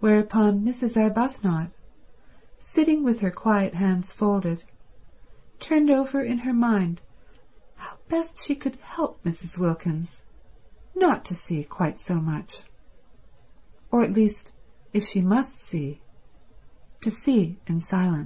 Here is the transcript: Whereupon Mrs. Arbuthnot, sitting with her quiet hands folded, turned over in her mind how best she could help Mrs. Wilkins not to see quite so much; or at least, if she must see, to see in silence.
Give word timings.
Whereupon 0.00 0.62
Mrs. 0.64 0.96
Arbuthnot, 0.96 1.70
sitting 2.58 3.04
with 3.04 3.20
her 3.20 3.30
quiet 3.30 3.74
hands 3.74 4.10
folded, 4.10 4.64
turned 5.60 5.90
over 5.90 6.22
in 6.22 6.38
her 6.48 6.54
mind 6.54 7.02
how 7.76 7.98
best 8.08 8.38
she 8.42 8.54
could 8.54 8.76
help 8.76 9.22
Mrs. 9.22 9.58
Wilkins 9.58 10.22
not 10.94 11.26
to 11.26 11.34
see 11.34 11.62
quite 11.62 12.00
so 12.00 12.14
much; 12.22 12.62
or 13.90 14.02
at 14.02 14.12
least, 14.12 14.52
if 14.94 15.04
she 15.04 15.20
must 15.20 15.60
see, 15.60 16.00
to 17.02 17.10
see 17.10 17.58
in 17.66 17.80
silence. 17.82 18.22